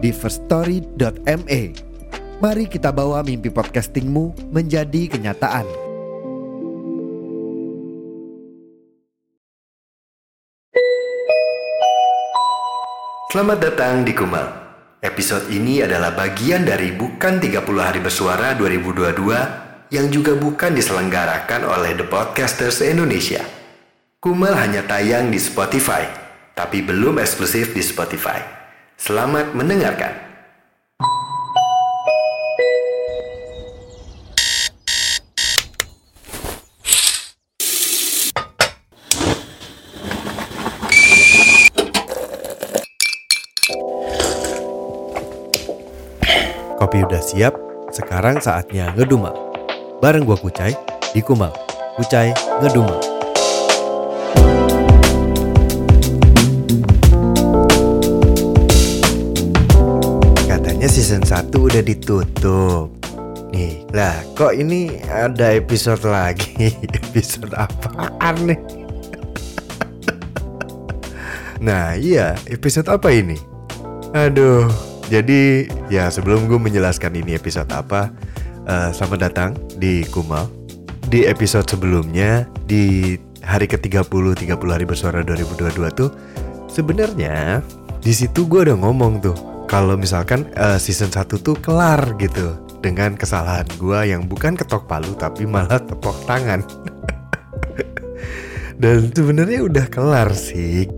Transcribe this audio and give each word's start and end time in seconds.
di 0.00 0.10
firststory.me. 0.10 1.62
Mari 2.40 2.64
kita 2.72 2.88
bawa 2.88 3.20
mimpi 3.20 3.52
podcastingmu 3.52 4.48
menjadi 4.48 5.12
kenyataan. 5.12 5.68
Selamat 13.30 13.62
datang 13.62 14.02
di 14.02 14.10
Kumal. 14.10 14.42
Episode 15.04 15.52
ini 15.54 15.84
adalah 15.84 16.12
bagian 16.12 16.66
dari 16.66 16.90
Bukan 16.90 17.38
30 17.38 17.62
Hari 17.62 18.00
Bersuara 18.02 18.58
2022 18.58 19.94
yang 19.94 20.10
juga 20.10 20.34
bukan 20.34 20.74
diselenggarakan 20.74 21.62
oleh 21.62 21.94
The 21.94 22.10
Podcasters 22.10 22.82
Indonesia. 22.82 23.40
Kumal 24.18 24.58
hanya 24.58 24.82
tayang 24.84 25.30
di 25.30 25.38
Spotify, 25.38 26.04
tapi 26.52 26.82
belum 26.84 27.22
eksklusif 27.22 27.72
di 27.72 27.80
Spotify. 27.80 28.59
Selamat 29.00 29.56
mendengarkan. 29.56 30.12
Kopi 46.76 47.00
udah 47.00 47.24
siap, 47.24 47.56
sekarang 47.88 48.36
saatnya 48.44 48.92
ngedumel. 48.92 49.32
Bareng 50.04 50.28
gua 50.28 50.36
Kucai 50.36 50.76
di 51.16 51.24
Kumal. 51.24 51.56
Kucai 51.96 52.36
ngedumel. 52.60 53.09
Season 61.10 61.26
1 61.26 61.50
udah 61.58 61.82
ditutup. 61.82 62.86
Nih, 63.50 63.82
lah 63.90 64.22
kok 64.38 64.54
ini 64.54 65.02
ada 65.10 65.58
episode 65.58 66.06
lagi? 66.06 66.70
episode 67.02 67.50
apaan 67.50 68.46
nih? 68.46 68.60
nah 71.66 71.98
iya, 71.98 72.38
episode 72.46 72.86
apa 72.86 73.10
ini? 73.10 73.34
Aduh, 74.14 74.70
jadi 75.10 75.66
ya 75.90 76.06
sebelum 76.14 76.46
gue 76.46 76.62
menjelaskan 76.62 77.18
ini 77.18 77.34
episode 77.34 77.74
apa, 77.74 78.14
uh, 78.70 78.94
selamat 78.94 79.18
datang 79.18 79.50
di 79.82 80.06
Kumal. 80.14 80.46
Di 81.10 81.26
episode 81.26 81.66
sebelumnya 81.66 82.46
di 82.70 83.18
hari 83.42 83.66
ke-30 83.66 84.06
30 84.46 84.46
hari 84.46 84.86
bersuara 84.86 85.26
2022 85.26 85.74
tuh 85.90 86.14
sebenarnya 86.70 87.66
di 87.98 88.14
situ 88.14 88.46
gue 88.46 88.62
udah 88.62 88.78
ngomong 88.78 89.18
tuh 89.18 89.49
kalau 89.70 89.94
misalkan 89.94 90.50
uh, 90.58 90.74
season 90.82 91.14
1 91.14 91.30
tuh 91.30 91.54
kelar 91.62 92.18
gitu 92.18 92.58
dengan 92.82 93.14
kesalahan 93.14 93.70
gue 93.78 94.10
yang 94.10 94.26
bukan 94.26 94.58
ketok 94.58 94.90
palu 94.90 95.14
tapi 95.14 95.46
malah 95.46 95.78
tepok 95.78 96.26
tangan. 96.26 96.66
Dan 98.82 99.12
sebenarnya 99.14 99.62
udah 99.62 99.86
kelar 99.86 100.34
sih 100.34 100.90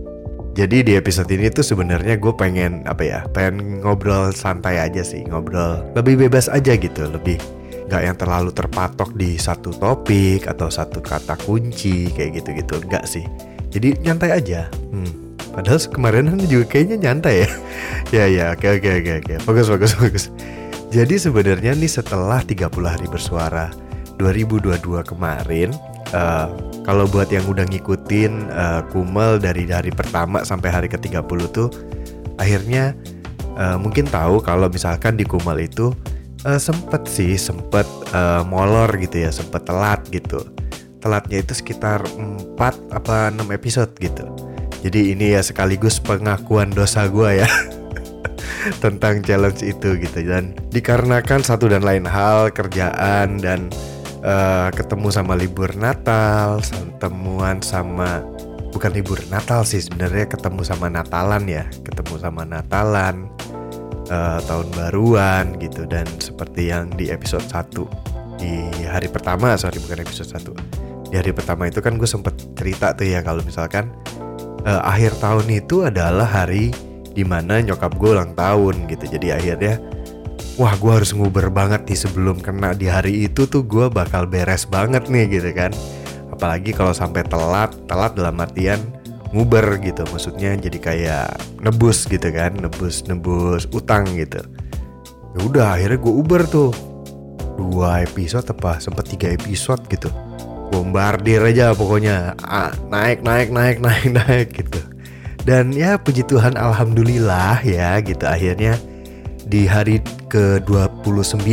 jadi 0.53 0.85
di 0.85 0.93
episode 0.93 1.33
ini 1.33 1.49
tuh 1.49 1.65
sebenarnya 1.65 2.21
gue 2.21 2.29
pengen 2.37 2.85
apa 2.85 3.01
ya, 3.01 3.19
pengen 3.33 3.81
ngobrol 3.81 4.29
santai 4.37 4.77
aja 4.77 5.01
sih, 5.01 5.25
ngobrol 5.25 5.81
lebih 5.97 6.29
bebas 6.29 6.45
aja 6.45 6.77
gitu, 6.77 7.09
lebih 7.09 7.41
nggak 7.89 8.01
yang 8.05 8.13
terlalu 8.13 8.53
terpatok 8.53 9.17
di 9.17 9.33
satu 9.41 9.73
topik 9.73 10.45
atau 10.45 10.69
satu 10.69 11.01
kata 11.01 11.41
kunci 11.41 12.13
kayak 12.13 12.37
gitu-gitu, 12.37 12.85
enggak 12.85 13.09
sih. 13.09 13.25
Jadi 13.73 13.97
nyantai 14.05 14.29
aja. 14.29 14.69
Hmm. 14.93 15.22
Padahal 15.53 15.79
kemarin 15.85 16.33
kan 16.33 16.39
juga 16.49 16.65
kayaknya 16.65 16.97
nyantai 17.09 17.45
ya. 17.45 17.49
ya 18.17 18.25
ya, 18.25 18.45
oke 18.57 18.67
oke 18.81 18.89
oke 18.89 19.11
oke. 19.21 19.33
Fokus 19.45 19.67
fokus 19.69 19.93
fokus. 19.93 20.25
Jadi 20.93 21.17
sebenarnya 21.17 21.73
nih 21.73 21.89
setelah 21.89 22.41
30 22.41 22.69
hari 22.85 23.05
bersuara 23.09 23.73
2022 24.21 24.81
kemarin 25.09 25.73
uh, 26.13 26.47
kalau 26.85 27.09
buat 27.09 27.33
yang 27.33 27.43
udah 27.49 27.65
ngikutin 27.65 28.53
uh, 28.53 28.81
Kumel 28.93 29.41
dari 29.41 29.65
hari 29.65 29.89
pertama 29.89 30.45
sampai 30.45 30.69
hari 30.69 30.87
ke-30 30.87 31.39
tuh 31.49 31.69
akhirnya 32.37 32.93
uh, 33.57 33.77
mungkin 33.81 34.05
tahu 34.05 34.37
kalau 34.45 34.69
misalkan 34.69 35.17
di 35.17 35.25
Kumel 35.25 35.65
itu 35.65 35.91
uh, 36.45 36.59
sempet 36.61 37.09
sih 37.09 37.35
sempet 37.35 37.89
uh, 38.13 38.45
molor 38.45 38.89
gitu 39.01 39.25
ya 39.25 39.33
sempet 39.33 39.65
telat 39.65 40.05
gitu 40.13 40.45
telatnya 41.01 41.43
itu 41.43 41.57
sekitar 41.57 42.05
4 42.15 42.55
apa 42.95 43.33
6 43.33 43.49
episode 43.49 43.91
gitu 43.99 44.29
jadi 44.83 45.15
ini 45.15 45.31
ya 45.31 45.39
sekaligus 45.39 46.03
pengakuan 46.03 46.67
dosa 46.67 47.07
gue 47.07 47.39
ya. 47.39 47.47
Tentang 48.83 49.23
challenge 49.23 49.63
itu 49.63 49.95
gitu. 49.95 50.19
Dan 50.27 50.51
dikarenakan 50.75 51.39
satu 51.39 51.71
dan 51.71 51.87
lain 51.87 52.03
hal 52.03 52.51
kerjaan 52.51 53.39
dan 53.39 53.71
uh, 54.27 54.67
ketemu 54.75 55.07
sama 55.07 55.39
libur 55.39 55.71
Natal, 55.79 56.59
ketemuan 56.59 57.63
sama 57.63 58.27
bukan 58.75 58.91
libur 58.91 59.23
Natal 59.31 59.63
sih 59.63 59.79
sebenarnya 59.79 60.27
ketemu 60.27 60.67
sama 60.67 60.91
Natalan 60.91 61.47
ya, 61.47 61.63
ketemu 61.87 62.19
sama 62.19 62.43
Natalan 62.43 63.31
uh, 64.11 64.43
tahun 64.43 64.67
baruan 64.75 65.55
gitu. 65.63 65.87
Dan 65.87 66.03
seperti 66.19 66.75
yang 66.75 66.91
di 66.91 67.07
episode 67.07 67.47
1 67.47 67.71
di 68.35 68.83
hari 68.83 69.07
pertama 69.07 69.55
sorry 69.55 69.79
bukan 69.79 70.03
episode 70.03 70.27
1 70.27 70.83
di 71.13 71.15
hari 71.21 71.29
pertama 71.31 71.69
itu 71.69 71.79
kan 71.79 71.95
gue 71.95 72.09
sempet 72.09 72.33
cerita 72.57 72.91
tuh 72.97 73.05
ya 73.05 73.21
kalau 73.21 73.45
misalkan 73.45 73.93
uh, 74.63 74.81
akhir 74.87 75.19
tahun 75.19 75.47
itu 75.51 75.87
adalah 75.87 76.27
hari 76.27 76.71
di 77.13 77.21
mana 77.21 77.61
nyokap 77.61 77.93
gue 77.99 78.09
ulang 78.15 78.33
tahun 78.33 78.89
gitu. 78.89 79.05
Jadi 79.17 79.27
akhirnya 79.29 79.77
wah 80.57 80.73
gue 80.73 80.91
harus 80.91 81.13
nguber 81.13 81.53
banget 81.53 81.85
nih 81.85 81.99
sebelum 81.99 82.41
kena 82.41 82.73
di 82.73 82.89
hari 82.89 83.29
itu 83.29 83.45
tuh 83.45 83.61
gue 83.63 83.89
bakal 83.91 84.25
beres 84.25 84.65
banget 84.65 85.07
nih 85.07 85.29
gitu 85.29 85.49
kan. 85.53 85.71
Apalagi 86.33 86.73
kalau 86.73 86.91
sampai 86.91 87.21
telat 87.29 87.71
telat 87.85 88.17
dalam 88.17 88.41
artian 88.41 88.81
nguber 89.31 89.77
gitu. 89.83 90.01
Maksudnya 90.09 90.57
jadi 90.57 90.77
kayak 90.81 91.27
nebus 91.61 92.09
gitu 92.09 92.33
kan 92.33 92.57
nebus 92.57 93.05
nebus 93.05 93.69
utang 93.69 94.09
gitu. 94.17 94.41
Ya 95.33 95.39
udah 95.41 95.67
akhirnya 95.77 95.99
gue 96.01 96.13
uber 96.13 96.43
tuh. 96.49 96.73
Dua 97.53 98.01
episode 98.01 98.49
apa? 98.49 98.81
Sempet 98.81 99.13
tiga 99.13 99.29
episode 99.29 99.85
gitu 99.85 100.09
bombardir 100.73 101.45
aja 101.45 101.77
pokoknya. 101.77 102.33
Ah, 102.41 102.73
naik 102.89 103.21
naik 103.21 103.53
naik 103.53 103.77
naik 103.77 104.07
naik 104.17 104.47
gitu. 104.57 104.81
Dan 105.45 105.69
ya 105.69 106.01
puji 106.01 106.25
Tuhan 106.25 106.57
alhamdulillah 106.57 107.61
ya 107.61 108.01
gitu. 108.01 108.25
Akhirnya 108.25 108.81
di 109.45 109.69
hari 109.69 110.01
ke-29 110.33 111.45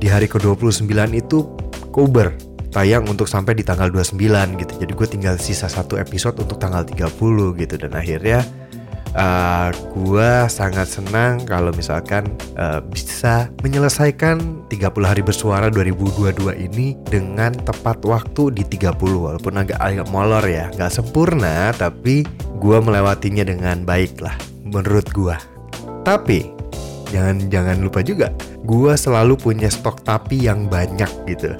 di 0.00 0.06
hari 0.08 0.24
ke-29 0.24 0.88
itu 1.12 1.44
Kuber 1.90 2.32
tayang 2.70 3.04
untuk 3.10 3.26
sampai 3.26 3.58
di 3.58 3.66
tanggal 3.66 3.90
29 3.90 4.16
gitu. 4.62 4.72
Jadi 4.78 4.92
gue 4.94 5.08
tinggal 5.10 5.36
sisa 5.36 5.66
satu 5.66 5.98
episode 5.98 6.38
untuk 6.38 6.56
tanggal 6.56 6.86
30 6.86 7.10
gitu. 7.60 7.74
Dan 7.76 7.92
akhirnya 7.92 8.46
uh, 9.16 9.70
gue 9.96 10.32
sangat 10.46 10.86
senang 10.86 11.42
kalau 11.46 11.70
misalkan 11.74 12.26
uh, 12.58 12.82
bisa 12.84 13.50
menyelesaikan 13.62 14.66
30 14.70 14.90
hari 15.06 15.22
bersuara 15.24 15.70
2022 15.70 16.36
ini 16.70 16.98
dengan 17.08 17.54
tepat 17.54 18.02
waktu 18.06 18.54
di 18.54 18.62
30 18.66 18.94
walaupun 18.98 19.54
agak 19.58 19.78
agak 19.78 20.06
molor 20.10 20.42
ya. 20.46 20.70
Nggak 20.74 20.92
sempurna 20.92 21.74
tapi 21.74 22.22
gue 22.60 22.78
melewatinya 22.78 23.42
dengan 23.48 23.82
baik 23.88 24.20
lah 24.20 24.36
menurut 24.68 25.08
gue 25.10 25.34
tapi 26.04 26.52
jangan 27.10 27.50
jangan 27.50 27.76
lupa 27.82 28.00
juga 28.04 28.30
gue 28.64 28.92
selalu 28.94 29.34
punya 29.40 29.66
stok 29.72 30.04
tapi 30.06 30.46
yang 30.46 30.68
banyak 30.70 31.08
gitu 31.26 31.56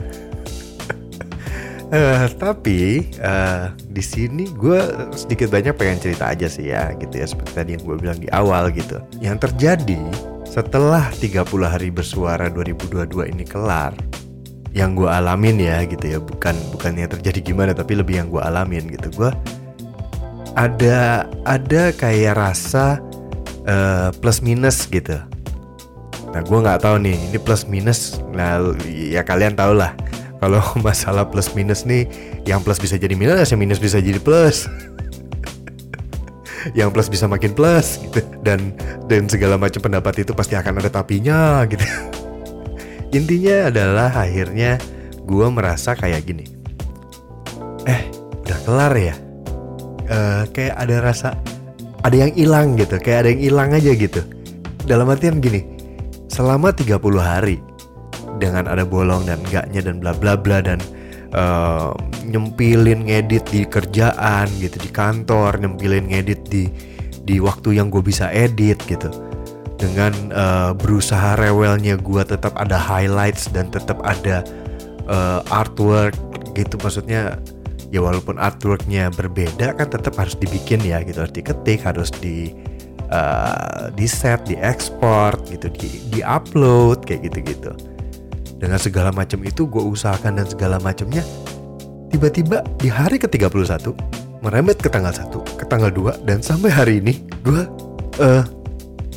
uh, 1.91 2.27
tapi 2.39 3.11
uh, 3.21 3.75
di 3.91 4.03
sini 4.03 4.49
gue 4.55 4.79
sedikit 5.15 5.51
banyak 5.51 5.75
pengen 5.75 5.99
cerita 5.99 6.31
aja 6.31 6.47
sih 6.47 6.71
ya 6.71 6.95
gitu 6.97 7.21
ya 7.21 7.27
seperti 7.27 7.53
tadi 7.53 7.71
yang 7.77 7.83
gue 7.85 7.97
bilang 7.99 8.19
di 8.19 8.29
awal 8.31 8.71
gitu. 8.73 9.03
Yang 9.19 9.51
terjadi 9.51 10.01
setelah 10.47 11.07
30 11.15 11.47
hari 11.63 11.95
bersuara 11.95 12.51
2022 12.51 13.31
ini 13.31 13.45
kelar 13.47 13.95
yang 14.71 14.95
gue 14.95 15.07
alamin 15.07 15.59
ya 15.59 15.83
gitu 15.87 16.07
ya 16.07 16.19
bukan 16.23 16.55
bukan 16.71 16.95
yang 16.95 17.11
terjadi 17.11 17.39
gimana 17.43 17.75
tapi 17.75 17.99
lebih 17.99 18.23
yang 18.23 18.29
gue 18.31 18.43
alamin 18.43 18.87
gitu. 18.91 19.11
Gue 19.15 19.31
ada 20.59 21.27
ada 21.47 21.83
kayak 21.95 22.39
rasa 22.39 22.99
uh, 23.67 24.11
plus 24.19 24.43
minus 24.43 24.87
gitu. 24.91 25.19
Nah 26.31 26.43
gue 26.47 26.59
nggak 26.63 26.87
tahu 26.87 27.03
nih 27.03 27.19
ini 27.19 27.39
plus 27.43 27.67
minus. 27.67 28.23
Nah 28.31 28.63
ya 28.87 29.27
kalian 29.27 29.59
tau 29.59 29.75
lah 29.75 29.95
kalau 30.41 30.65
masalah 30.87 31.29
plus 31.29 31.53
minus 31.53 31.85
nih 31.85 32.09
yang 32.49 32.65
plus 32.65 32.81
bisa 32.81 32.97
jadi 32.97 33.13
minus 33.13 33.53
yang 33.53 33.61
minus 33.61 33.79
bisa 33.79 34.01
jadi 34.01 34.19
plus. 34.19 34.67
Yang 36.77 36.93
plus 36.93 37.09
bisa 37.09 37.25
makin 37.25 37.57
plus 37.57 37.97
gitu. 38.05 38.21
Dan 38.45 38.77
dan 39.09 39.25
segala 39.33 39.57
macam 39.57 39.81
pendapat 39.81 40.29
itu 40.29 40.37
pasti 40.37 40.61
akan 40.61 40.77
ada 40.77 40.93
tapinya 40.93 41.65
gitu. 41.65 41.81
Intinya 43.17 43.73
adalah 43.73 44.13
akhirnya 44.13 44.77
gue 45.25 45.47
merasa 45.49 45.97
kayak 45.97 46.21
gini. 46.29 46.45
Eh 47.89 48.13
udah 48.45 48.59
kelar 48.69 48.93
ya? 48.93 49.17
Uh, 50.05 50.45
kayak 50.53 50.77
ada 50.77 50.97
rasa 51.01 51.33
ada 52.05 52.17
yang 52.29 52.33
hilang 52.37 52.77
gitu 52.77 53.01
kayak 53.01 53.25
ada 53.25 53.29
yang 53.33 53.41
hilang 53.41 53.71
aja 53.73 53.97
gitu. 53.97 54.21
Dalam 54.85 55.09
artian 55.09 55.41
gini 55.41 55.65
selama 56.29 56.77
30 56.77 57.01
hari 57.19 57.57
dengan 58.41 58.65
ada 58.67 58.83
bolong 58.89 59.29
dan 59.29 59.39
enggaknya 59.47 59.85
dan 59.85 60.01
bla 60.01 60.17
bla 60.17 60.35
bla 60.35 60.65
dan 60.65 60.81
uh, 61.37 61.93
nyempilin 62.25 63.07
ngedit 63.07 63.45
di 63.53 63.69
kerjaan 63.69 64.49
gitu 64.59 64.81
di 64.81 64.91
kantor 64.91 65.61
nyempilin 65.61 66.09
ngedit 66.09 66.41
di 66.49 66.67
di 67.23 67.37
waktu 67.39 67.79
yang 67.79 67.93
gue 67.93 68.03
bisa 68.03 68.33
edit 68.33 68.81
gitu. 68.89 69.13
Dengan 69.81 70.13
uh, 70.33 70.73
berusaha 70.77 71.41
rewelnya 71.41 71.97
gue 71.97 72.23
tetap 72.25 72.53
ada 72.57 72.77
highlights 72.77 73.49
dan 73.53 73.73
tetap 73.73 74.01
ada 74.05 74.45
uh, 75.09 75.41
artwork 75.49 76.17
gitu. 76.53 76.77
Maksudnya 76.81 77.41
ya 77.91 78.01
walaupun 78.01 78.39
artworknya 78.39 79.11
berbeda 79.11 79.75
kan 79.75 79.89
tetap 79.91 80.15
harus 80.15 80.39
dibikin 80.39 80.79
ya 80.87 81.03
gitu 81.03 81.27
harus 81.27 81.35
diketik 81.35 81.83
harus 81.83 82.11
di 82.23 82.55
uh, 83.11 83.91
di 83.99 84.07
set 84.07 84.47
di 84.47 84.55
ekspor 84.55 85.35
gitu 85.51 85.67
di 85.75 85.91
di 86.15 86.21
upload 86.23 87.03
kayak 87.03 87.27
gitu 87.31 87.39
gitu 87.51 87.73
dengan 88.61 88.77
segala 88.77 89.11
macam 89.11 89.41
itu 89.43 89.65
gue 89.65 89.81
usahakan 89.81 90.39
dan 90.39 90.47
segala 90.47 90.77
macamnya 90.79 91.25
tiba-tiba 92.13 92.61
di 92.77 92.93
hari 92.93 93.17
ke-31 93.17 93.97
merembet 94.45 94.77
ke 94.77 94.93
tanggal 94.93 95.11
1 95.11 95.33
ke 95.57 95.65
tanggal 95.65 95.89
2 95.89 96.29
dan 96.29 96.45
sampai 96.45 96.69
hari 96.69 97.01
ini 97.01 97.25
gue 97.41 97.65
uh, 98.21 98.45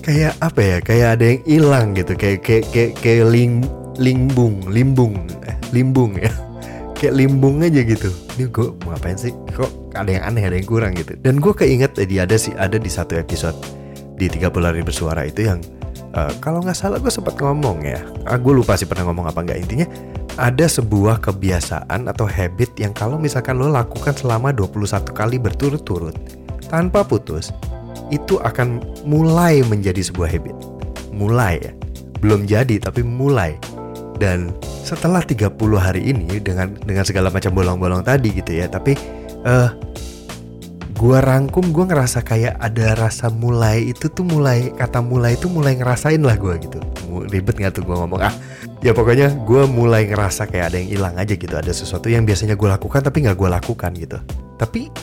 kayak 0.04 0.36
apa 0.44 0.60
ya 0.60 0.78
kayak 0.84 1.07
ada 1.18 1.25
yang 1.25 1.42
hilang 1.48 1.88
gitu. 1.95 2.13
Kayak 2.19 2.40
kayak 2.44 2.66
kayak, 2.75 2.92
kayak 3.00 3.25
ling, 3.31 3.63
limbung 3.98 4.60
limbung 4.68 5.16
eh, 5.48 5.56
limbung 5.72 6.19
ya. 6.19 6.30
Kayak 7.04 7.19
limbung 7.19 7.60
aja 7.60 7.84
gitu. 7.84 8.16
Ini 8.39 8.48
gue 8.48 8.68
mau 8.80 8.96
ngapain 8.96 9.19
sih? 9.19 9.36
Kok 9.51 9.92
ada 9.92 10.07
yang 10.07 10.24
aneh 10.24 10.48
ada 10.48 10.56
yang 10.56 10.63
kurang 10.63 10.96
gitu. 10.96 11.19
Dan 11.19 11.44
gue 11.44 11.51
keinget 11.51 12.00
tadi 12.00 12.16
ada 12.16 12.39
sih 12.39 12.56
ada 12.56 12.80
di 12.80 12.88
satu 12.88 13.19
episode 13.19 13.60
di 14.16 14.31
30 14.31 14.48
hari 14.63 14.88
bersuara 14.88 15.28
itu 15.28 15.51
yang 15.51 15.60
uh, 16.15 16.31
kalau 16.39 16.62
nggak 16.62 16.77
salah 16.77 16.98
gue 17.01 17.12
sempat 17.12 17.36
ngomong 17.38 17.83
ya. 17.83 18.01
Ah, 18.25 18.38
gue 18.38 18.54
lupa 18.54 18.77
sih 18.77 18.88
pernah 18.88 19.10
ngomong 19.10 19.30
apa 19.30 19.39
nggak. 19.44 19.60
Intinya 19.60 19.88
ada 20.39 20.65
sebuah 20.65 21.21
kebiasaan 21.21 22.10
atau 22.10 22.25
habit 22.25 22.74
yang 22.81 22.94
kalau 22.95 23.21
misalkan 23.21 23.62
lo 23.62 23.69
lakukan 23.69 24.18
selama 24.18 24.50
21 24.50 25.13
kali 25.13 25.38
berturut-turut 25.38 26.18
tanpa 26.65 27.06
putus 27.06 27.54
itu 28.10 28.42
akan 28.42 28.81
mulai 29.06 29.62
menjadi 29.65 30.01
sebuah 30.01 30.30
habit. 30.30 30.57
Mulai 31.13 31.62
ya. 31.62 31.71
Belum 32.21 32.45
jadi 32.50 32.81
tapi 32.81 33.06
mulai. 33.06 33.57
Dan 34.18 34.54
setelah 34.86 35.25
30 35.25 35.57
hari 35.77 36.12
ini 36.13 36.39
dengan 36.39 36.75
dengan 36.86 37.04
segala 37.07 37.33
macam 37.33 37.56
bolong-bolong 37.56 38.06
tadi 38.06 38.30
gitu 38.36 38.51
ya 38.56 38.68
tapi 38.69 38.94
uh, 39.48 39.71
gua 40.94 41.19
rangkum 41.25 41.74
gue 41.74 41.86
ngerasa 41.90 42.22
kayak 42.22 42.62
ada 42.62 42.94
rasa 42.94 43.34
mulai 43.34 43.92
itu 43.92 44.07
tuh 44.07 44.24
mulai 44.24 44.69
kata 44.78 45.01
mulai 45.01 45.34
itu 45.34 45.50
mulai 45.50 45.74
ngerasain 45.74 46.22
lah 46.22 46.38
gue 46.38 46.54
gitu. 46.62 46.80
Ribet 47.30 47.57
nggak 47.57 47.81
tuh 47.81 47.84
gue 47.86 47.95
ngomong 47.98 48.22
ah 48.22 48.34
ya 48.86 48.94
pokoknya 48.94 49.34
gue 49.45 49.63
mulai 49.69 50.06
ngerasa 50.06 50.45
kayak 50.50 50.74
ada 50.74 50.78
yang 50.78 50.90
hilang 50.90 51.16
aja 51.18 51.34
gitu 51.34 51.54
ada 51.54 51.72
sesuatu 51.74 52.10
yang 52.10 52.24
biasanya 52.24 52.54
gue 52.54 52.69
lakukan 52.69 53.01
tapi 53.01 53.25
nggak 53.25 53.38
gue 53.38 53.50
lakukan 53.50 53.92
gitu. 53.98 54.18
Tapi 54.62 54.94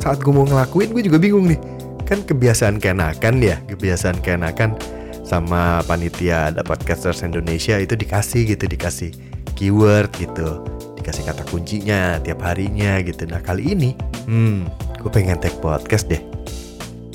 saat 0.00 0.20
gue 0.20 0.32
mau 0.32 0.48
ngelakuin 0.48 0.92
gue 0.96 1.02
juga 1.04 1.20
bingung 1.20 1.44
nih. 1.48 1.60
Kan 2.04 2.24
kebiasaan 2.24 2.80
kenakan 2.80 3.40
ya 3.40 3.60
kebiasaan 3.68 4.20
kenakan 4.24 4.76
sama 5.24 5.80
panitia 5.88 6.52
ada 6.52 6.60
podcasters 6.60 7.24
Indonesia 7.24 7.80
itu 7.80 7.96
dikasih 7.96 8.44
gitu 8.56 8.68
dikasih 8.68 9.12
keyword 9.56 10.12
gitu 10.20 10.60
dikasih 11.00 11.24
kata 11.24 11.44
kuncinya 11.48 12.20
tiap 12.20 12.44
harinya 12.44 13.00
gitu. 13.00 13.24
Nah 13.28 13.40
kali 13.40 13.72
ini 13.72 13.90
hmm 14.28 14.83
gue 15.04 15.12
pengen 15.12 15.36
take 15.36 15.60
podcast 15.60 16.08
deh. 16.08 16.24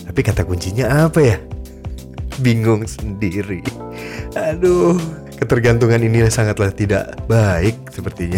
Tapi 0.05 0.21
kata 0.21 0.45
kuncinya 0.45 1.09
apa 1.09 1.25
ya? 1.25 1.37
Bingung 2.45 2.85
sendiri. 2.85 3.65
Aduh, 4.37 4.93
ketergantungan 5.41 5.97
ini 5.97 6.21
sangatlah 6.29 6.69
tidak 6.69 7.17
baik 7.25 7.89
sepertinya. 7.89 8.37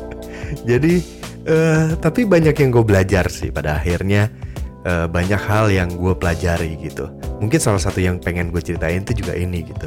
Jadi, 0.68 1.04
uh, 1.44 1.92
tapi 2.00 2.24
banyak 2.24 2.56
yang 2.56 2.72
gue 2.72 2.84
belajar 2.88 3.28
sih 3.28 3.52
pada 3.52 3.76
akhirnya. 3.76 4.32
Uh, 4.80 5.04
banyak 5.04 5.36
hal 5.36 5.68
yang 5.68 5.92
gue 5.92 6.16
pelajari 6.16 6.72
gitu. 6.80 7.12
Mungkin 7.36 7.60
salah 7.60 7.84
satu 7.84 8.00
yang 8.00 8.16
pengen 8.16 8.48
gue 8.48 8.64
ceritain 8.64 9.04
itu 9.04 9.20
juga 9.20 9.36
ini 9.36 9.60
gitu. 9.60 9.84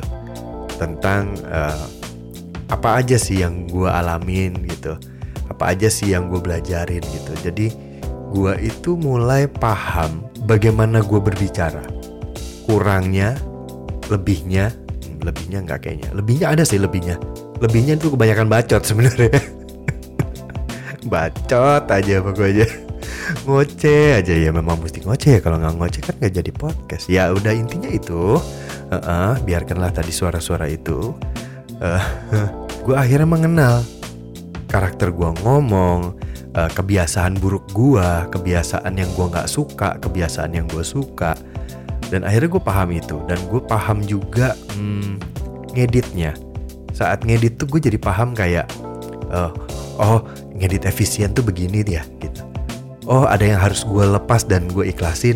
Tentang 0.77 1.33
uh, 1.49 1.89
apa 2.69 3.01
aja 3.01 3.17
sih 3.17 3.41
yang 3.41 3.65
gue 3.65 3.89
alamin 3.89 4.53
gitu. 4.69 4.93
Apa 5.49 5.73
aja 5.73 5.89
sih 5.89 6.13
yang 6.13 6.29
gue 6.29 6.37
belajarin 6.37 7.01
gitu. 7.01 7.33
Jadi 7.41 7.92
gue 8.33 8.53
itu 8.65 8.97
mulai 8.97 9.45
paham 9.45 10.25
bagaimana 10.49 11.05
gue 11.05 11.21
berbicara. 11.21 11.85
Kurangnya, 12.65 13.37
lebihnya, 14.09 14.73
hmm, 14.73 15.21
lebihnya 15.21 15.61
nggak 15.61 15.79
kayaknya. 15.85 16.09
Lebihnya 16.17 16.47
ada 16.49 16.63
sih 16.65 16.81
lebihnya. 16.81 17.21
Lebihnya 17.61 17.93
itu 18.01 18.09
kebanyakan 18.09 18.49
bacot 18.49 18.81
sebenarnya. 18.81 19.37
bacot 21.13 21.85
aja 21.85 22.15
pokoknya. 22.25 22.65
Ngoceh 23.45 24.19
aja 24.19 24.33
ya 24.33 24.51
memang 24.51 24.81
mesti 24.81 24.99
ya 25.03 25.39
kalau 25.39 25.61
nggak 25.61 25.75
ngoceh 25.77 26.01
kan 26.01 26.15
nggak 26.17 26.33
jadi 26.33 26.51
podcast. 26.57 27.05
Ya 27.07 27.29
udah 27.29 27.53
intinya 27.53 27.87
itu. 27.87 28.41
Uh 28.89 28.95
-uh, 28.97 29.31
biarkanlah 29.45 29.93
tadi 29.93 30.09
suara-suara 30.09 30.65
itu. 30.65 31.13
Uh, 31.83 31.99
gue 32.87 32.95
akhirnya 32.95 33.27
mengenal 33.27 33.83
karakter 34.71 35.11
gue 35.11 35.29
ngomong, 35.43 36.15
uh, 36.57 36.69
kebiasaan 36.71 37.37
buruk 37.37 37.65
gue, 37.73 38.09
kebiasaan 38.33 38.93
yang 38.97 39.09
gue 39.13 39.25
nggak 39.29 39.49
suka, 39.49 39.97
kebiasaan 39.99 40.53
yang 40.53 40.65
gue 40.69 40.85
suka, 40.85 41.37
dan 42.13 42.25
akhirnya 42.25 42.49
gue 42.53 42.63
paham 42.63 42.89
itu 42.93 43.17
dan 43.25 43.39
gue 43.49 43.61
paham 43.61 43.97
juga 44.05 44.53
hmm, 44.77 45.17
ngeditnya. 45.73 46.37
Saat 46.93 47.25
ngedit 47.25 47.57
tuh 47.57 47.65
gue 47.65 47.81
jadi 47.89 47.97
paham 47.97 48.37
kayak, 48.37 48.69
uh, 49.33 49.49
oh 49.97 50.21
ngedit 50.53 50.85
efisien 50.85 51.33
tuh 51.33 51.41
begini 51.41 51.81
dia 51.81 52.05
gitu. 52.21 52.45
Oh 53.09 53.27
ada 53.27 53.43
yang 53.43 53.59
harus 53.59 53.83
gue 53.83 54.05
lepas 54.05 54.45
dan 54.45 54.69
gue 54.69 54.87
ikhlasin. 54.87 55.35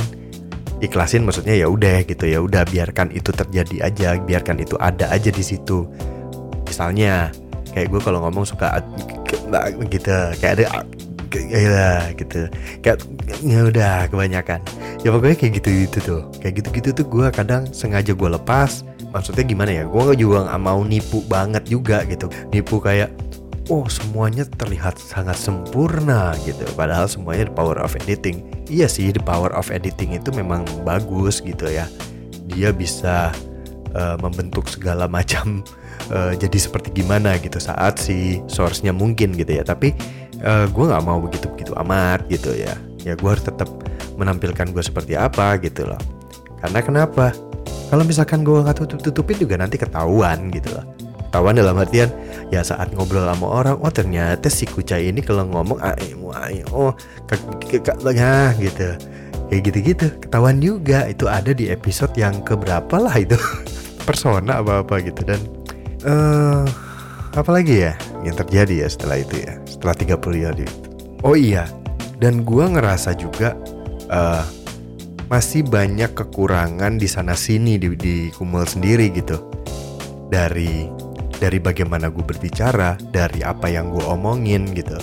Ikhlasin 0.77 1.25
maksudnya 1.25 1.57
ya 1.57 1.65
udah 1.65 2.05
gitu 2.05 2.29
ya 2.29 2.37
udah 2.37 2.61
biarkan 2.69 3.09
itu 3.09 3.33
terjadi 3.33 3.89
aja, 3.89 4.21
biarkan 4.21 4.61
itu 4.61 4.77
ada 4.77 5.09
aja 5.09 5.33
di 5.33 5.41
situ. 5.41 5.89
Misalnya 6.69 7.33
kayak 7.73 7.89
gue 7.89 8.01
kalau 8.05 8.21
ngomong 8.21 8.45
suka 8.45 8.77
gitu 9.89 10.13
kayak 10.37 10.61
ada 10.61 10.65
ya 11.35 12.11
gitu. 12.15 12.47
Kayak 12.79 13.03
ya 13.43 13.59
udah 13.67 13.93
kebanyakan. 14.07 14.59
Ya 15.03 15.09
pokoknya 15.11 15.37
kayak 15.37 15.53
gitu 15.59 15.69
gitu 15.87 15.97
tuh. 15.99 16.21
Kayak 16.39 16.53
gitu 16.63 16.67
gitu 16.79 16.89
tuh 17.03 17.05
gue 17.07 17.27
kadang 17.35 17.67
sengaja 17.75 18.15
gue 18.15 18.29
lepas. 18.31 18.87
Maksudnya 19.11 19.43
gimana 19.43 19.71
ya? 19.71 19.83
Gue 19.87 20.15
juga 20.15 20.47
nggak 20.47 20.61
mau 20.61 20.79
nipu 20.83 21.23
banget 21.25 21.67
juga 21.67 22.03
gitu. 22.07 22.31
Nipu 22.51 22.79
kayak 22.79 23.11
oh 23.67 23.83
semuanya 23.91 24.47
terlihat 24.47 24.95
sangat 24.95 25.35
sempurna 25.35 26.31
gitu. 26.47 26.63
Padahal 26.75 27.07
semuanya 27.07 27.51
the 27.51 27.55
power 27.55 27.77
of 27.83 27.95
editing. 27.99 28.47
Iya 28.67 28.87
sih 28.87 29.11
the 29.11 29.23
power 29.23 29.51
of 29.55 29.67
editing 29.71 30.15
itu 30.15 30.31
memang 30.31 30.63
bagus 30.87 31.43
gitu 31.43 31.67
ya. 31.67 31.87
Dia 32.47 32.71
bisa 32.71 33.35
uh, 33.95 34.15
membentuk 34.23 34.71
segala 34.71 35.07
macam 35.07 35.63
uh, 36.11 36.31
jadi 36.35 36.55
seperti 36.55 37.03
gimana 37.03 37.35
gitu. 37.43 37.59
Saat 37.59 37.99
si 37.99 38.39
source-nya 38.47 38.95
mungkin 38.95 39.35
gitu 39.35 39.59
ya. 39.59 39.63
Tapi 39.67 39.91
uh, 40.43 40.63
eh, 40.63 40.65
gue 40.69 40.85
nggak 40.85 41.03
mau 41.05 41.17
begitu 41.21 41.45
begitu 41.53 41.71
amat 41.77 42.25
gitu 42.29 42.53
ya. 42.53 42.75
Ya 43.05 43.13
gue 43.15 43.29
harus 43.29 43.45
tetap 43.45 43.69
menampilkan 44.17 44.73
gue 44.73 44.83
seperti 44.83 45.13
apa 45.15 45.57
gitu 45.61 45.87
loh. 45.87 45.99
Karena 46.61 46.79
kenapa? 46.81 47.31
Kalau 47.87 48.03
misalkan 48.03 48.43
gue 48.43 48.59
nggak 48.59 48.83
tutup 48.83 48.99
tutupin 48.99 49.39
juga 49.39 49.55
nanti 49.55 49.79
ketahuan 49.79 50.51
gitu 50.51 50.75
loh. 50.75 50.85
Ketahuan 51.27 51.55
dalam 51.59 51.77
artian 51.79 52.09
ya 52.51 52.63
saat 52.63 52.95
ngobrol 52.95 53.27
sama 53.27 53.47
orang 53.47 53.75
oh 53.83 53.91
ternyata 53.91 54.47
si 54.47 54.63
kucai 54.63 55.11
ini 55.11 55.19
kalau 55.19 55.43
ngomong 55.43 55.79
ayo 55.83 56.65
oh 56.71 56.91
kakaknya 57.27 58.55
gitu. 58.59 58.89
Kayak 59.47 59.61
gitu-gitu. 59.71 60.05
Ketahuan 60.27 60.59
juga 60.59 61.07
itu 61.07 61.23
ada 61.31 61.55
di 61.55 61.71
episode 61.71 62.11
yang 62.19 62.43
keberapa 62.43 62.99
lah 62.99 63.15
itu. 63.15 63.39
Persona 64.07 64.59
apa 64.59 64.83
apa 64.83 64.99
gitu. 64.99 65.23
Dan 65.23 65.39
uh, 66.03 66.67
apa 67.37 67.49
lagi 67.53 67.85
ya 67.85 67.93
yang 68.27 68.37
terjadi 68.37 68.85
ya 68.85 68.87
setelah 68.91 69.17
itu 69.23 69.35
ya 69.41 69.53
setelah 69.65 69.95
30 69.95 70.47
hari 70.47 70.63
itu 70.67 70.87
oh 71.23 71.35
iya 71.35 71.65
dan 72.17 72.41
gue 72.41 72.65
ngerasa 72.65 73.13
juga 73.13 73.53
uh, 74.09 74.45
masih 75.27 75.67
banyak 75.67 76.15
kekurangan 76.15 76.95
di 76.95 77.07
sana 77.07 77.35
sini 77.35 77.75
di, 77.75 77.93
di 77.99 78.15
Kumul 78.31 78.63
sendiri 78.63 79.11
gitu. 79.11 79.37
Dari 80.27 80.87
dari 81.37 81.59
bagaimana 81.61 82.09
gue 82.09 82.23
berbicara 82.25 82.97
dari 83.13 83.45
apa 83.45 83.69
yang 83.69 83.93
gue 83.93 84.01
omongin 84.01 84.73
gitu 84.73 84.97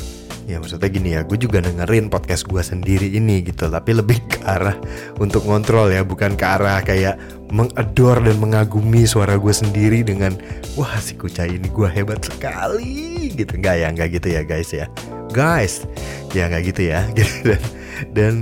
ya 0.45 0.61
maksudnya 0.61 0.89
gini 0.93 1.17
ya 1.17 1.21
gue 1.25 1.41
juga 1.41 1.65
dengerin 1.65 2.13
podcast 2.13 2.45
gue 2.45 2.61
sendiri 2.61 3.09
ini 3.17 3.41
gitu 3.45 3.73
tapi 3.73 3.97
lebih 3.97 4.21
ke 4.29 4.45
arah 4.45 4.77
untuk 5.17 5.49
ngontrol 5.49 5.89
ya 5.89 6.05
bukan 6.05 6.37
ke 6.37 6.45
arah 6.45 6.85
kayak 6.85 7.17
mengedor 7.55 8.19
dan 8.19 8.37
mengagumi 8.43 9.07
suara 9.07 9.39
gue 9.39 9.55
sendiri 9.55 10.03
dengan 10.03 10.35
wah 10.75 10.99
si 10.99 11.15
kucai 11.15 11.55
ini 11.55 11.71
gue 11.71 11.87
hebat 11.87 12.19
sekali 12.25 13.31
gitu. 13.31 13.55
Nggak 13.61 13.77
ya 13.79 13.87
nggak 13.95 14.09
gitu 14.19 14.29
ya 14.35 14.43
guys 14.43 14.71
ya. 14.75 14.87
Guys 15.31 15.87
ya 16.35 16.51
nggak 16.51 16.63
gitu 16.75 16.83
ya. 16.91 17.01
Gitu 17.15 17.35
dan, 17.47 17.63
dan 18.11 18.35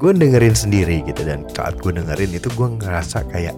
gue 0.00 0.10
dengerin 0.16 0.56
sendiri 0.56 1.04
gitu 1.04 1.20
dan 1.28 1.44
saat 1.52 1.76
gue 1.76 1.92
dengerin 1.92 2.32
itu 2.32 2.48
gue 2.56 2.68
ngerasa 2.80 3.28
kayak 3.28 3.52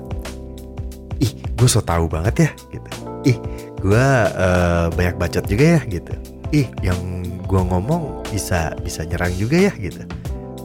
ih 1.23 1.31
gue 1.31 1.69
so 1.71 1.79
tau 1.79 2.11
banget 2.11 2.49
ya 2.49 2.51
gitu. 2.75 2.91
Ih 3.23 3.39
gue 3.79 4.07
uh, 4.35 4.91
banyak 4.91 5.15
bacot 5.15 5.47
juga 5.47 5.79
ya 5.79 5.81
gitu. 5.87 6.13
Ih 6.51 6.67
yang 6.83 7.22
gue 7.53 7.61
ngomong 7.61 8.25
bisa 8.33 8.73
bisa 8.81 9.05
nyerang 9.05 9.37
juga 9.37 9.69
ya 9.69 9.73
gitu. 9.77 10.09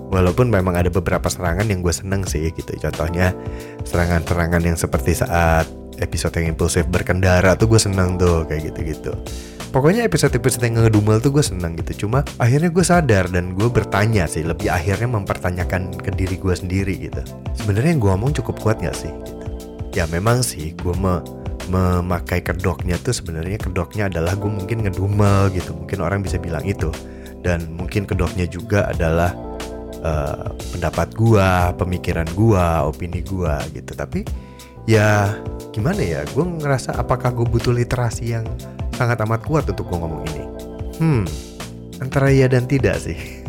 Walaupun 0.08 0.48
memang 0.48 0.80
ada 0.80 0.88
beberapa 0.88 1.28
serangan 1.28 1.68
yang 1.68 1.84
gue 1.84 1.92
seneng 1.92 2.24
sih 2.24 2.48
gitu. 2.56 2.72
Contohnya 2.80 3.36
serangan-serangan 3.84 4.64
yang 4.64 4.80
seperti 4.80 5.20
saat 5.20 5.68
episode 6.00 6.32
yang 6.40 6.56
impulsif 6.56 6.88
berkendara 6.88 7.60
tuh 7.60 7.68
gue 7.76 7.82
seneng 7.82 8.16
tuh 8.16 8.48
kayak 8.48 8.72
gitu-gitu. 8.72 9.12
Pokoknya 9.68 10.08
episode-episode 10.08 10.64
yang 10.64 10.80
ngedumel 10.80 11.20
tuh 11.20 11.36
gue 11.36 11.44
seneng 11.44 11.76
gitu. 11.76 12.08
Cuma 12.08 12.24
akhirnya 12.40 12.72
gue 12.72 12.86
sadar 12.88 13.28
dan 13.28 13.52
gue 13.52 13.68
bertanya 13.68 14.24
sih 14.24 14.48
lebih 14.48 14.72
akhirnya 14.72 15.12
mempertanyakan 15.12 15.92
ke 15.92 16.16
diri 16.16 16.40
gue 16.40 16.56
sendiri 16.56 16.96
gitu. 17.12 17.20
Sebenarnya 17.60 17.92
yang 17.92 18.00
gue 18.00 18.12
ngomong 18.16 18.32
cukup 18.40 18.64
kuat 18.64 18.80
gak 18.80 18.96
sih 18.96 19.12
gitu. 19.12 19.36
ya 19.92 20.06
memang 20.14 20.46
sih 20.46 20.78
gue 20.78 20.94
me 20.94 21.20
memakai 21.68 22.42
kedoknya 22.42 22.96
tuh 23.00 23.16
sebenarnya 23.16 23.60
kedoknya 23.60 24.08
adalah 24.08 24.34
gue 24.36 24.50
mungkin 24.50 24.88
ngedumel 24.88 25.52
gitu. 25.54 25.76
Mungkin 25.76 26.00
orang 26.02 26.24
bisa 26.24 26.40
bilang 26.40 26.64
itu. 26.64 26.90
Dan 27.44 27.76
mungkin 27.76 28.10
kedoknya 28.10 28.50
juga 28.50 28.90
adalah 28.90 29.32
uh, 30.02 30.52
pendapat 30.76 31.14
gue 31.14 31.50
pemikiran 31.78 32.28
gue 32.34 32.66
opini 32.88 33.22
gue 33.22 33.54
gitu. 33.76 33.92
Tapi 33.94 34.24
ya 34.88 35.36
gimana 35.76 36.00
ya 36.00 36.24
gue 36.32 36.44
ngerasa 36.44 36.96
apakah 36.96 37.36
gue 37.36 37.46
butuh 37.46 37.76
literasi 37.76 38.36
yang 38.36 38.48
sangat 38.96 39.20
amat 39.24 39.46
kuat 39.46 39.68
untuk 39.70 39.88
gue 39.88 39.98
ngomong 40.00 40.24
ini? 40.34 40.44
Hmm 40.98 41.24
antara 42.02 42.30
ya 42.30 42.48
dan 42.50 42.66
tidak 42.70 43.00
sih. 43.02 43.18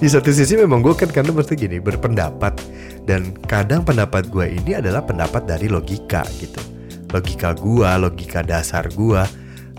Di 0.00 0.08
satu 0.08 0.30
sisi 0.30 0.54
memang 0.54 0.82
gue 0.84 0.94
kan 0.94 1.10
karena 1.10 1.34
mesti 1.34 1.58
gini 1.58 1.82
berpendapat 1.82 2.54
dan 3.08 3.32
kadang 3.48 3.88
pendapat 3.88 4.28
gue 4.28 4.60
ini 4.60 4.76
adalah 4.76 5.00
pendapat 5.00 5.48
dari 5.48 5.64
logika 5.72 6.20
gitu. 6.36 6.60
Logika 7.08 7.56
gue 7.56 7.88
logika 7.96 8.44
dasar 8.44 8.84
gue 8.92 9.24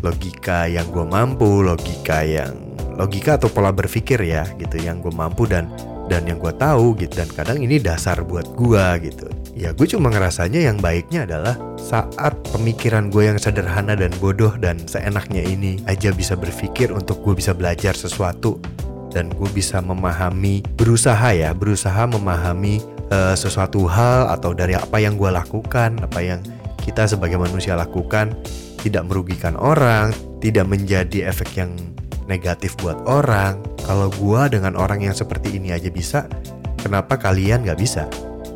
logika 0.01 0.65
yang 0.65 0.89
gue 0.89 1.05
mampu 1.05 1.62
logika 1.62 2.25
yang 2.25 2.57
logika 2.98 3.38
atau 3.38 3.53
pola 3.53 3.69
berpikir 3.69 4.17
ya 4.25 4.50
gitu 4.57 4.81
yang 4.81 4.98
gue 5.05 5.13
mampu 5.13 5.45
dan 5.45 5.69
dan 6.09 6.25
yang 6.25 6.41
gue 6.41 6.50
tahu 6.57 6.98
gitu. 6.98 7.21
Dan 7.21 7.29
kadang 7.29 7.62
ini 7.62 7.77
dasar 7.77 8.25
buat 8.25 8.50
gue 8.57 8.86
gitu. 9.05 9.29
Ya 9.53 9.77
gue 9.77 9.86
cuma 9.86 10.09
ngerasanya 10.09 10.65
yang 10.65 10.81
baiknya 10.81 11.29
adalah 11.29 11.53
saat 11.77 12.33
pemikiran 12.50 13.13
gue 13.13 13.29
yang 13.29 13.38
sederhana 13.38 13.93
dan 13.93 14.09
bodoh 14.17 14.57
dan 14.57 14.81
seenaknya 14.89 15.45
ini 15.45 15.77
aja 15.86 16.09
bisa 16.09 16.33
berpikir 16.33 16.89
untuk 16.89 17.21
gue 17.21 17.38
bisa 17.38 17.53
belajar 17.53 17.93
sesuatu. 17.93 18.57
Dan 19.13 19.29
gue 19.33 19.50
bisa 19.53 19.81
memahami 19.81 20.62
berusaha 20.77 21.33
ya 21.33 21.50
berusaha 21.53 22.05
memahami 22.05 22.99
uh, 23.12 23.36
sesuatu 23.36 23.86
hal 23.89 24.30
atau 24.34 24.54
dari 24.54 24.74
apa 24.78 24.98
yang 25.01 25.18
gue 25.18 25.30
lakukan 25.30 26.00
apa 26.01 26.20
yang 26.22 26.39
kita 26.80 27.06
sebagai 27.06 27.38
manusia 27.38 27.78
lakukan 27.78 28.34
tidak 28.80 29.04
merugikan 29.06 29.60
orang 29.60 30.16
tidak 30.39 30.66
menjadi 30.66 31.28
efek 31.30 31.60
yang 31.60 31.75
negatif 32.30 32.78
buat 32.80 32.96
orang. 33.10 33.60
Kalau 33.84 34.13
gue 34.13 34.42
dengan 34.54 34.78
orang 34.78 35.01
yang 35.01 35.18
seperti 35.18 35.58
ini 35.58 35.74
aja 35.74 35.89
bisa 35.89 36.30
kenapa 36.78 37.18
kalian 37.18 37.66
gak 37.66 37.80
bisa? 37.82 38.06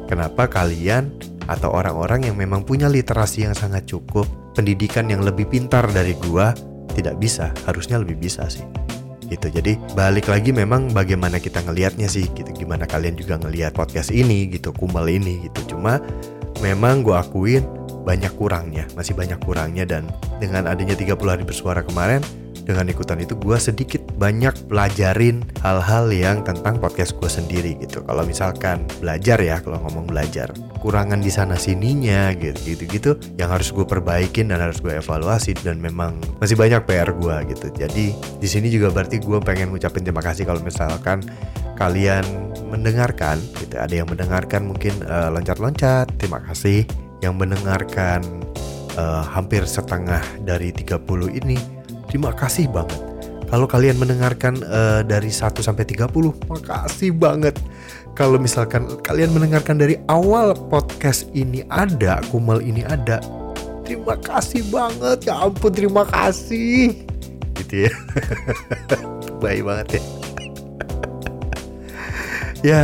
Kenapa 0.05 0.45
kalian 0.45 1.09
atau 1.49 1.73
orang-orang 1.73 2.29
yang 2.29 2.37
memang 2.37 2.63
punya 2.63 2.87
literasi 2.87 3.49
yang 3.49 3.57
sangat 3.57 3.89
cukup 3.89 4.29
pendidikan 4.53 5.09
yang 5.09 5.25
lebih 5.25 5.49
pintar 5.49 5.89
dari 5.89 6.13
gue 6.13 6.45
tidak 6.93 7.17
bisa? 7.17 7.49
Harusnya 7.65 7.97
lebih 7.97 8.21
bisa 8.21 8.45
sih 8.45 8.82
gitu. 9.33 9.49
Jadi 9.49 9.81
balik 9.97 10.29
lagi 10.29 10.53
memang 10.53 10.93
bagaimana 10.93 11.41
kita 11.41 11.65
ngelihatnya 11.65 12.05
sih 12.05 12.29
gitu. 12.31 12.49
Gimana 12.53 12.85
kalian 12.85 13.17
juga 13.17 13.41
ngelihat 13.41 13.73
podcast 13.73 14.13
ini 14.13 14.45
gitu, 14.53 14.69
kumal 14.71 15.09
ini 15.09 15.49
gitu. 15.49 15.75
Cuma 15.75 15.97
memang 16.61 17.01
gue 17.01 17.17
akuin 17.17 17.65
banyak 18.03 18.35
kurangnya, 18.37 18.85
masih 18.93 19.17
banyak 19.17 19.39
kurangnya 19.41 19.87
dan 19.87 20.05
dengan 20.37 20.67
adanya 20.67 20.93
30 20.93 21.15
hari 21.23 21.43
bersuara 21.47 21.81
kemarin 21.81 22.19
dengan 22.63 22.87
ikutan 22.87 23.19
itu 23.19 23.35
gue 23.35 23.57
sedikit 23.59 24.01
banyak 24.15 24.55
pelajarin 24.71 25.43
hal-hal 25.59 26.07
yang 26.11 26.41
tentang 26.43 26.79
podcast 26.79 27.15
gue 27.19 27.27
sendiri 27.27 27.75
gitu. 27.79 28.03
Kalau 28.03 28.23
misalkan 28.23 28.87
belajar 29.03 29.39
ya, 29.39 29.59
kalau 29.59 29.79
ngomong 29.83 30.07
belajar, 30.07 30.51
kurangan 30.79 31.19
di 31.19 31.31
sana 31.31 31.55
sininya 31.59 32.31
gitu 32.35 32.75
gitu 32.75 32.83
gitu 32.87 33.11
yang 33.39 33.51
harus 33.51 33.71
gue 33.71 33.83
perbaikin 33.83 34.51
dan 34.51 34.63
harus 34.63 34.79
gue 34.79 34.95
evaluasi 34.95 35.55
dan 35.63 35.79
memang 35.79 36.19
masih 36.39 36.55
banyak 36.55 36.83
PR 36.87 37.11
gue 37.11 37.35
gitu. 37.55 37.67
Jadi 37.75 38.05
di 38.15 38.47
sini 38.47 38.67
juga 38.71 38.91
berarti 38.91 39.19
gue 39.19 39.39
pengen 39.43 39.71
ngucapin 39.71 40.03
terima 40.03 40.23
kasih 40.23 40.47
kalau 40.47 40.59
misalkan 40.63 41.23
kalian 41.75 42.23
mendengarkan 42.71 43.39
gitu. 43.59 43.75
Ada 43.77 44.03
yang 44.03 44.07
mendengarkan 44.09 44.65
mungkin 44.65 44.93
loncat 45.03 45.53
loncat-loncat, 45.53 46.07
terima 46.17 46.39
kasih. 46.47 46.87
Yang 47.19 47.33
mendengarkan 47.39 48.19
uh, 48.97 49.23
hampir 49.23 49.63
setengah 49.65 50.21
dari 50.43 50.73
30 50.73 50.99
ini 51.39 51.82
Terima 52.13 52.29
kasih 52.29 52.69
banget. 52.69 53.01
Kalau 53.49 53.65
kalian 53.65 53.97
mendengarkan 53.97 54.61
uh, 54.69 55.01
dari 55.01 55.33
1 55.33 55.49
sampai 55.65 55.81
30, 55.81 56.13
makasih 56.45 57.09
banget. 57.09 57.57
Kalau 58.13 58.37
misalkan 58.37 58.85
kalian 59.01 59.33
mendengarkan 59.33 59.81
dari 59.81 59.97
awal 60.05 60.53
podcast 60.69 61.25
ini 61.33 61.65
ada, 61.73 62.21
Kumal 62.29 62.61
ini 62.61 62.85
ada, 62.85 63.17
terima 63.81 64.13
kasih 64.21 64.61
banget. 64.69 65.25
Ya 65.25 65.41
ampun, 65.41 65.73
terima 65.73 66.05
kasih. 66.05 67.01
Gitu 67.57 67.89
ya. 67.89 67.93
Baik 69.41 69.65
banget 69.65 69.87
ya. 69.97 70.01
ya, 72.77 72.83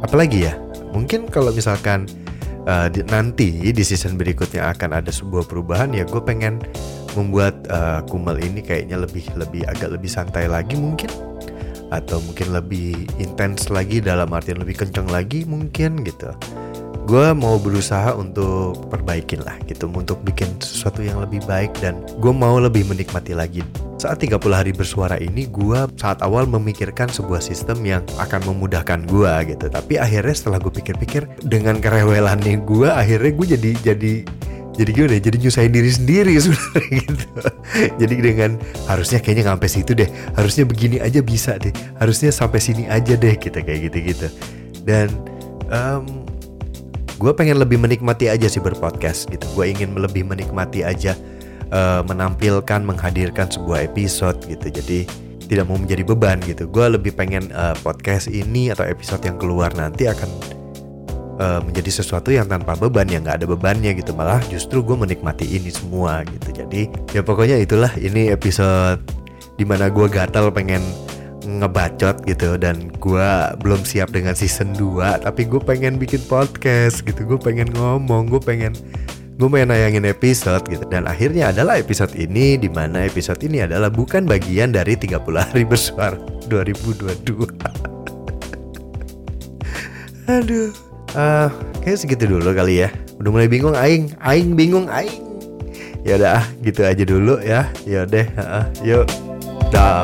apalagi 0.00 0.48
ya? 0.48 0.56
Mungkin 0.96 1.28
kalau 1.28 1.52
misalkan 1.52 2.08
uh, 2.64 2.88
di, 2.88 3.04
nanti 3.12 3.60
di 3.60 3.84
season 3.84 4.16
berikutnya 4.16 4.72
akan 4.72 5.04
ada 5.04 5.10
sebuah 5.12 5.44
perubahan 5.46 5.92
ya 5.92 6.08
gue 6.08 6.22
pengen 6.24 6.62
membuat 7.14 7.54
uh, 7.68 8.00
Kumal 8.06 8.40
ini 8.42 8.60
kayaknya 8.64 9.00
lebih 9.00 9.24
lebih 9.36 9.66
agak 9.68 9.94
lebih 9.94 10.10
santai 10.10 10.48
lagi 10.48 10.74
mungkin. 10.78 11.10
Atau 11.92 12.24
mungkin 12.24 12.56
lebih 12.56 13.04
intens 13.20 13.68
lagi 13.68 14.00
dalam 14.00 14.32
artian 14.32 14.60
lebih 14.60 14.80
kenceng 14.80 15.08
lagi 15.12 15.44
mungkin 15.44 16.00
gitu. 16.02 16.32
Gue 17.02 17.34
mau 17.34 17.58
berusaha 17.58 18.14
untuk 18.14 18.86
perbaikin 18.86 19.42
lah 19.42 19.58
gitu 19.66 19.90
untuk 19.90 20.22
bikin 20.22 20.46
sesuatu 20.62 21.02
yang 21.02 21.18
lebih 21.18 21.42
baik 21.50 21.74
dan 21.82 21.98
gue 22.22 22.30
mau 22.30 22.62
lebih 22.62 22.86
menikmati 22.86 23.34
lagi. 23.34 23.60
Saat 23.98 24.22
30 24.22 24.38
hari 24.54 24.70
bersuara 24.70 25.18
ini 25.18 25.50
gue 25.50 25.78
saat 25.98 26.22
awal 26.22 26.46
memikirkan 26.46 27.10
sebuah 27.10 27.42
sistem 27.42 27.82
yang 27.82 28.02
akan 28.22 28.54
memudahkan 28.54 29.04
gue 29.10 29.32
gitu. 29.50 29.66
Tapi 29.66 29.98
akhirnya 29.98 30.34
setelah 30.34 30.58
gue 30.62 30.72
pikir-pikir 30.72 31.26
dengan 31.42 31.82
kerewelannya 31.82 32.62
gue 32.62 32.88
akhirnya 32.88 33.32
gue 33.34 33.46
jadi 33.58 33.70
jadi 33.92 34.14
jadi 34.72 34.90
gimana 34.92 35.20
jadi 35.20 35.36
nyusahin 35.36 35.72
diri 35.72 35.90
sendiri 35.92 36.32
sebenarnya 36.42 36.88
gitu. 37.04 37.28
Jadi 38.00 38.14
dengan 38.20 38.50
harusnya 38.88 39.20
kayaknya 39.20 39.52
sampai 39.52 39.68
situ 39.68 39.92
deh. 39.92 40.08
Harusnya 40.36 40.64
begini 40.64 40.96
aja 41.00 41.20
bisa 41.20 41.60
deh. 41.60 41.72
Harusnya 42.00 42.32
sampai 42.32 42.60
sini 42.60 42.88
aja 42.88 43.16
deh 43.16 43.36
kita 43.36 43.60
kayak 43.60 43.92
gitu 43.92 43.98
gitu 44.12 44.28
dan 44.82 45.08
um, 45.70 46.26
gue 47.18 47.32
pengen 47.34 47.62
lebih 47.62 47.78
menikmati 47.78 48.26
aja 48.26 48.50
sih 48.50 48.58
berpodcast 48.58 49.30
gitu. 49.30 49.46
Gue 49.54 49.70
ingin 49.70 49.94
lebih 49.94 50.26
menikmati 50.26 50.82
aja 50.82 51.14
uh, 51.70 52.02
menampilkan 52.02 52.82
menghadirkan 52.82 53.46
sebuah 53.46 53.86
episode 53.86 54.42
gitu. 54.50 54.66
Jadi 54.68 55.06
tidak 55.46 55.70
mau 55.70 55.78
menjadi 55.78 56.02
beban 56.02 56.42
gitu. 56.42 56.66
Gue 56.66 56.90
lebih 56.90 57.14
pengen 57.14 57.50
uh, 57.54 57.78
podcast 57.86 58.26
ini 58.26 58.74
atau 58.74 58.82
episode 58.82 59.22
yang 59.22 59.38
keluar 59.38 59.70
nanti 59.78 60.10
akan 60.10 60.28
uh, 61.42 61.58
menjadi 61.58 61.90
sesuatu 61.98 62.30
yang 62.30 62.46
tanpa 62.46 62.78
beban 62.78 63.10
yang 63.10 63.26
nggak 63.26 63.42
ada 63.42 63.46
bebannya 63.50 63.90
gitu. 63.98 64.14
Malah 64.14 64.38
justru 64.46 64.78
gue 64.86 64.94
menikmati 64.94 65.42
ini 65.50 65.74
semua 65.74 66.22
gitu. 66.22 66.54
Jadi 66.54 66.86
ya 67.10 67.26
pokoknya 67.26 67.58
itulah. 67.58 67.90
Ini 67.98 68.30
episode 68.30 69.02
di 69.58 69.66
mana 69.66 69.90
gue 69.90 70.06
gatal 70.06 70.54
pengen 70.54 70.80
ngebacot 71.42 72.22
gitu. 72.30 72.54
Dan 72.54 72.94
gue 73.02 73.28
belum 73.58 73.82
siap 73.82 74.14
dengan 74.14 74.38
season 74.38 74.70
2 74.78 75.26
tapi 75.26 75.42
gue 75.50 75.58
pengen 75.58 75.98
bikin 75.98 76.22
podcast 76.30 77.02
gitu. 77.02 77.26
Gue 77.26 77.38
pengen 77.42 77.74
ngomong 77.74 78.30
gue 78.30 78.38
pengen 78.38 78.78
gue 79.42 79.48
pengen 79.50 79.74
nayangin 79.74 80.06
episode 80.06 80.62
gitu. 80.70 80.86
Dan 80.86 81.10
akhirnya 81.10 81.50
adalah 81.50 81.74
episode 81.82 82.14
ini 82.14 82.54
di 82.54 82.70
mana 82.70 83.02
episode 83.02 83.42
ini 83.42 83.66
adalah 83.66 83.90
bukan 83.90 84.22
bagian 84.22 84.70
dari 84.70 84.94
30 84.94 85.18
hari 85.34 85.66
bersuara 85.66 86.14
2022 86.52 87.90
aduh 90.32 90.91
uh, 91.14 91.48
kayak 91.84 91.98
segitu 91.98 92.24
dulu 92.28 92.52
kali 92.52 92.84
ya 92.86 92.90
Udah 93.22 93.30
mulai 93.30 93.46
bingung 93.46 93.78
aing, 93.78 94.10
aing 94.18 94.58
bingung 94.58 94.90
aing. 94.90 95.22
Ya 96.02 96.18
udah 96.18 96.42
ah, 96.42 96.44
gitu 96.66 96.82
aja 96.82 97.04
dulu 97.06 97.38
ya. 97.38 97.70
Ya 97.86 98.02
deh, 98.02 98.26
heeh. 98.26 98.64
Yuk. 98.82 99.06
Dah. 99.70 100.02